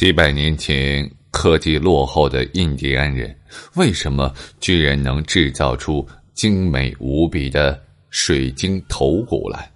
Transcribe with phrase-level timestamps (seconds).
[0.00, 3.38] 几百年前，科技落后的印第安人
[3.74, 9.70] 为什么居然能制造出精美无比的水晶头骨来？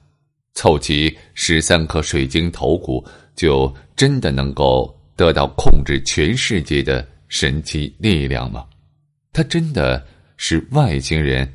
[0.54, 3.06] 凑齐十三颗水晶头骨，
[3.36, 8.64] 就真的能够得到控制全世界的神奇力量吗？
[9.30, 10.02] 它真的
[10.38, 11.46] 是外星人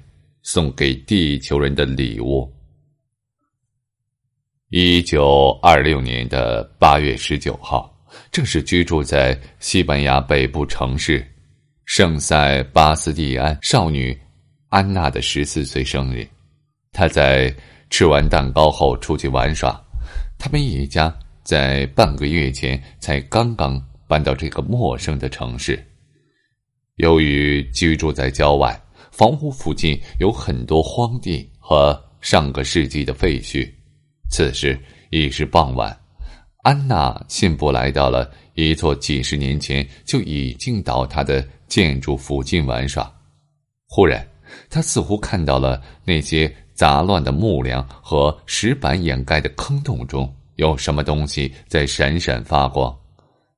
[0.43, 2.47] 送给地球人的礼物？
[4.69, 7.91] 一九二六年的八月十九号。
[8.31, 11.25] 正是居住在西班牙北部城市
[11.85, 14.17] 圣塞巴斯蒂安少女
[14.69, 16.27] 安娜的十四岁生日。
[16.91, 17.53] 她在
[17.89, 19.79] 吃完蛋糕后出去玩耍。
[20.37, 25.83] 他们一家在半个月前才刚刚搬到这个陌生的城市。
[26.95, 28.79] 由于居住在郊外，
[29.11, 33.69] 房屋附近有很多荒地和上个世纪的废墟。
[34.29, 35.97] 此时已是傍晚。
[36.61, 43.09] 安娜信步来到了一座几十年前就已经倒塌的建筑附近玩耍。
[43.87, 44.27] 忽然，
[44.69, 52.93] 她似乎看到了那些杂乱的木梁和石板掩盖的坑洞中有什么东西在闪闪发光。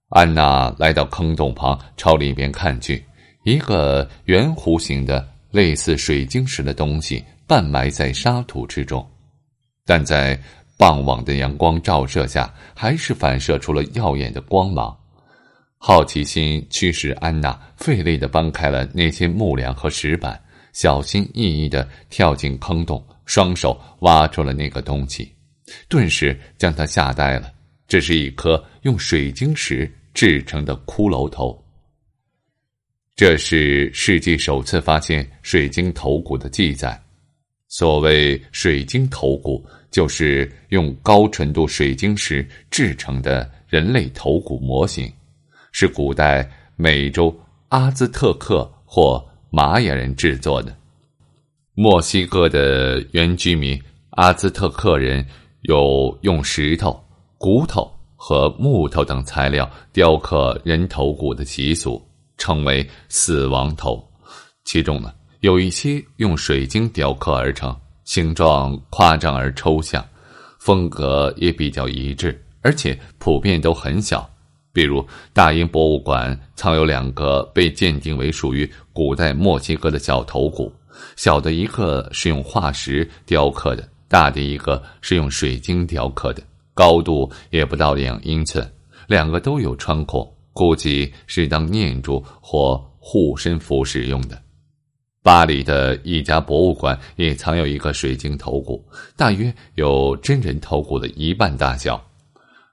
[0.09, 3.03] 安娜来到坑洞旁，朝里边看去，
[3.45, 9.03] 一个圆弧形的类似水晶石的东西半埋在沙土之中，
[9.87, 10.39] 但在。
[10.81, 14.97] 傍晚的阳光照射下，还是反射出了耀眼的光芒。
[15.77, 20.43] 好奇心驱使安娜费力的搬开了那些木梁和石板，
[20.73, 25.31] 小心翼翼的跳进坑洞，双手挖出了那个东西，
[25.87, 27.53] 顿时将她吓呆了。
[27.87, 31.63] 这是一颗用水晶石制成的骷髅头。
[33.15, 36.99] 这是世界首次发现水晶头骨的记载。
[37.67, 39.63] 所谓水晶头骨。
[39.91, 45.11] 就是用高纯度水晶石制成的人类头骨模型，
[45.71, 50.75] 是古代美洲阿兹特克或玛雅人制作的。
[51.73, 53.79] 墨西哥的原居民
[54.11, 55.25] 阿兹特克人
[55.61, 57.01] 有用石头、
[57.37, 62.01] 骨头和木头等材料雕刻人头骨的习俗，
[62.37, 64.01] 称为死亡头。
[64.63, 67.75] 其中呢，有一些用水晶雕刻而成。
[68.11, 70.05] 形状夸张而抽象，
[70.59, 74.29] 风格也比较一致，而且普遍都很小。
[74.73, 80.69] 比如，大英博物馆藏有两个被鉴定为属于古代墨西哥的小头骨，
[81.15, 86.43] 小的一个是用化石雕刻的，大的一个是用水晶雕刻的，
[86.73, 88.69] 高度也不到两英寸，
[89.07, 94.37] 两个都有穿孔，估计是当念珠或护身符使用的。
[95.23, 98.83] 巴黎的一家博物馆也藏有一个水晶头骨，
[99.15, 102.03] 大约有真人头骨的一半大小。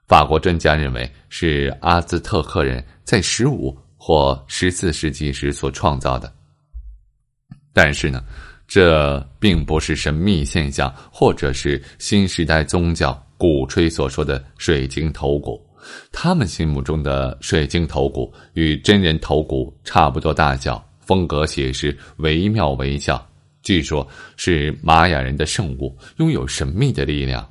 [0.07, 6.33] 法国专家认为是阿兹特克人在十五或十四世纪时所创造的。
[7.71, 8.23] 但是呢，
[8.67, 15.63] 这并不是神秘现象，或者是新时代宗教鼓吹所说的水晶头骨。
[16.11, 20.83] 他们心目中的水晶头骨与真人头骨差不多大小。
[21.09, 23.19] 风格写实，惟妙惟肖，
[23.63, 27.43] 据说是玛雅人的圣物，拥有神秘的力量。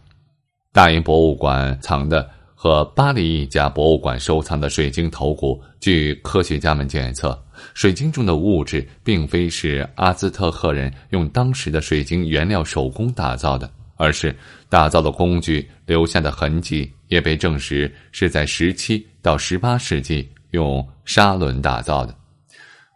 [0.73, 7.37] 大英博物馆藏的和巴黎一家博物馆收藏的水晶头骨，据科学家们检测，
[7.75, 14.33] 水晶中的物质并非是阿兹特克人用当时的水晶原料手工打造的，而是
[14.69, 22.15] 打造的工具留下的痕迹也被证实是在十七到十八世纪用砂轮打造的。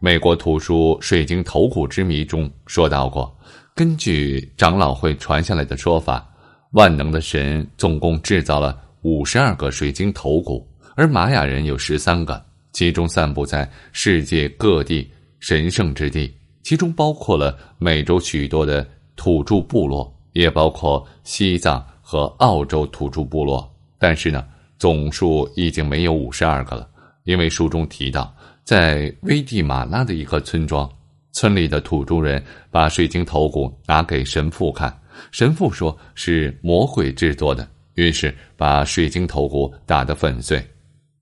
[0.05, 3.33] 美国图书《水晶头骨之谜》中说到过，
[3.73, 6.29] 根据长老会传下来的说法，
[6.73, 15.09] 万能的神总共制造了五十二个水晶头骨，而玛雅人有十三个，其中散布在世界各地
[15.39, 16.35] 神圣之地，
[16.65, 18.85] 其中包括了美洲许多的
[19.15, 23.73] 土著部落，也包括西藏和澳洲土著部落。
[24.01, 24.45] 但是呢，
[24.81, 26.89] 总数已经没有五十二个了，
[27.23, 28.35] 因为书中提到。
[28.65, 30.89] 在危地马拉的一个村庄，
[31.33, 34.97] 村里的土著人把水晶头骨拿给神父看，
[35.33, 40.65] 神父说是魔鬼制作的，于是把水晶头骨打得粉碎。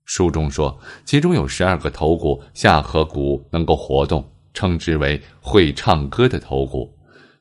[0.05, 4.23] 书中说，其中有十二个头骨下颌骨能够活动，
[4.53, 6.93] 称之为会唱歌的头骨，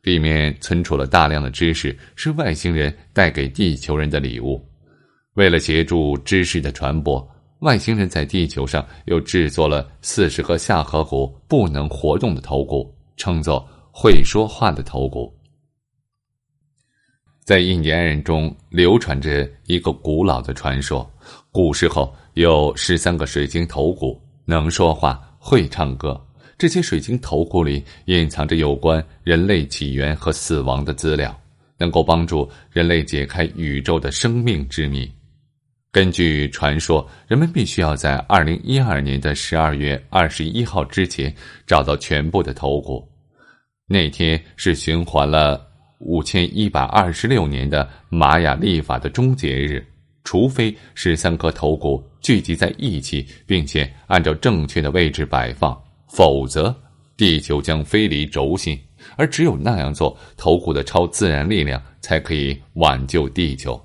[0.02, 4.67] 里面存储了大量的知识，是外星人带给地球人的礼物。
[5.35, 7.29] 为了协助知识的传播。
[7.61, 15.31] 外星人在地球上又制作了四十个下颌骨不能活动的头骨，称作会说话的头骨。
[17.45, 21.11] 在印第安人中流传着一个古老的传说：
[21.51, 26.19] 古时候有十三个水晶头骨，能说话，会唱歌。
[26.57, 31.39] 这些水晶头骨里隐藏着有关人类起源和死亡的资料，
[31.77, 35.11] 能够帮助人类解开宇宙的生命之谜。
[35.93, 41.35] 根据传说，人们必须要在二零一二年的十二月二十一号之前
[41.67, 43.09] 找到全部的头骨。
[43.89, 45.61] 那天是循环了
[45.99, 49.85] 五千一百二十六年的玛雅历法的终结日，
[50.23, 55.77] 除非十三颗头骨聚集在一起，并且按照正确的位置摆放，
[56.07, 56.73] 否则
[57.17, 58.79] 地球将飞离轴心。
[59.17, 63.85] 而只有那样做，头骨的超自然力量才可以挽救地球。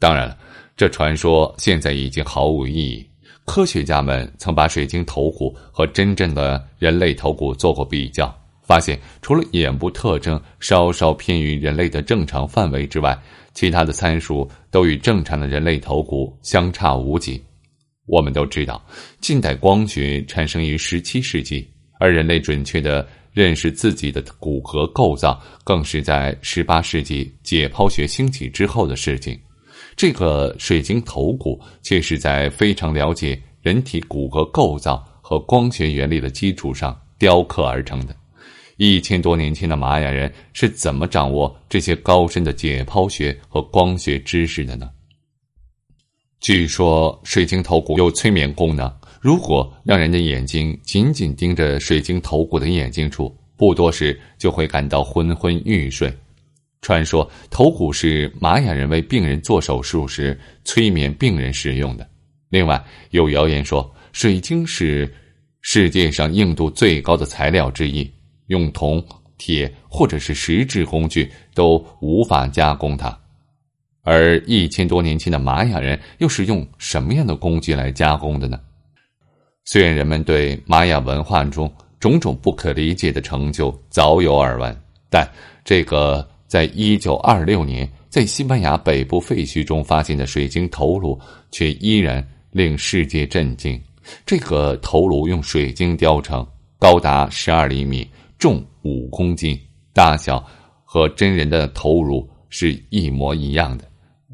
[0.00, 0.36] 当然了。
[0.76, 3.08] 这传说现在已经毫无意义。
[3.46, 8.32] 科学家们曾把水晶头骨和真正的人类头骨做过比较，
[8.62, 13.18] 发现除了眼部特征稍稍偏于人类的正常范围之外，
[13.54, 17.42] 其他的参数都与正常的人类头骨相差无几。
[18.04, 18.84] 我们都知道，
[19.18, 21.66] 近代光学产生于十七世纪，
[21.98, 29.40] 而人类准确的认识自己的骨骼构造，更是在十八世纪解剖学兴起之后的事情。
[29.96, 38.14] 这个水晶头骨却是在非常了解人体骨骼构造和光学原理的基础上雕刻而成的。
[38.76, 44.90] 一千多年前的玛雅人是怎么掌握这些高深的解剖学和光学知识的呢？
[46.40, 56.12] 据说水晶头骨有催眠功能，如果让人的眼睛紧紧盯着水晶头骨的眼睛处，不多时就会感到昏昏欲睡。
[56.82, 62.08] 传说头骨是玛雅人为病人做手术时催眠病人使用的。
[62.48, 62.80] 另外，
[63.10, 65.12] 有谣言说水晶是
[65.62, 68.08] 世界上硬度最高的材料之一，
[68.46, 69.04] 用铜、
[69.36, 73.18] 铁或者是石质工具都无法加工它。
[74.02, 78.60] 而一千多年前的玛雅人又是用什么样的工具来加工的呢？
[79.64, 81.68] 虽然人们对玛雅文化中
[81.98, 84.80] 种种不可理解的成就早有耳闻，
[85.10, 85.28] 但
[85.64, 86.24] 这个。
[86.46, 91.18] 在一九二六年，在西班牙北部废墟中发现的水晶头颅，
[91.50, 93.80] 却依然令世界震惊。
[94.24, 96.46] 这个头颅用水晶雕成，
[96.78, 98.08] 高达十二厘米，
[98.38, 99.58] 重五公斤，
[99.92, 100.44] 大小
[100.84, 103.84] 和真人的头颅是一模一样的，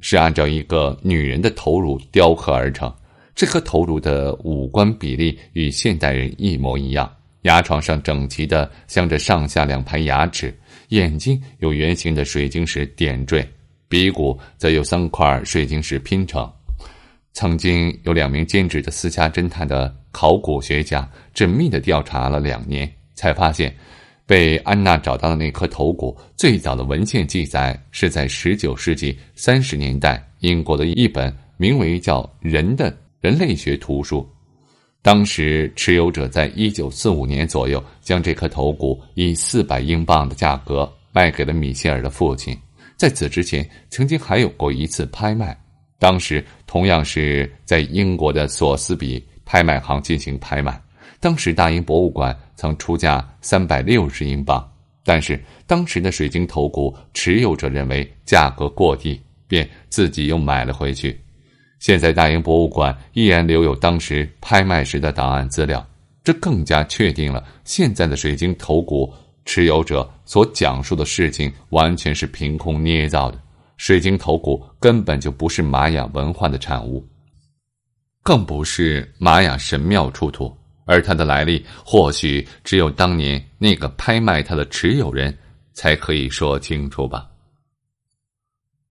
[0.00, 2.93] 是按照一个女人的头颅雕刻而成。
[3.35, 7.11] 这颗头颅的五官比例与现代人一模一样，
[7.43, 10.53] 牙床上整齐的镶着上下两排牙齿。
[10.89, 13.49] 眼睛有圆形的水晶石点缀，
[13.89, 16.50] 鼻骨则由三块水晶石拼成。
[17.33, 23.75] 曾经有两名兼职的私家侦探的考古学家缜密的调查了两年，才发现，
[24.27, 34.29] 被安娜找到的那颗头骨最早的文献记载是在十九世纪三十年代英国的一本名为叫《人》的人类学图书。
[35.02, 42.56] 当时持有者在一九四五年左右将这颗头骨以四百英镑的价格卖给了米歇尔的父亲。
[42.96, 45.58] 在此之前，曾经还有过一次拍卖，
[45.99, 50.81] 当时同样是在英国的索斯比拍卖行进行拍卖。
[51.19, 54.64] 当时大英博物馆曾出价三百六十英镑，
[55.05, 61.19] 但是当时的水晶头骨持有者认为价格过低，便自己又买了回去。
[61.82, 65.84] 现在大英博物馆依然留有当时拍卖时的档案资料，
[66.22, 69.12] 这更加确定了现在的水晶头骨
[69.44, 73.39] 持有者所讲述的事情完全是凭空捏造的。
[73.79, 77.05] 水晶头骨根本就不是玛雅文化的产物，
[78.22, 85.36] 更不是玛雅神庙出土，而它的来历或许只有当年那个拍卖它的持有人
[85.72, 87.29] 才可以说清楚吧。